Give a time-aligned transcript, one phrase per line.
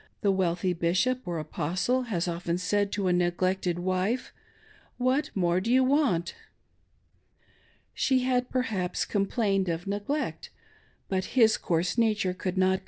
[0.21, 4.33] the wealthy Bishop or Apostle has often said to a neglected wife,
[4.97, 6.33] "what more do you want.'"
[7.93, 10.49] She had per haps complained of neglect,
[11.07, 12.79] but his coarse nature could not DOMESTIC ARRANGEMENTS IN POLYGAMY.